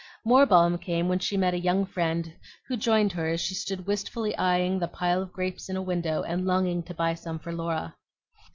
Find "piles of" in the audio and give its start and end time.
4.87-5.31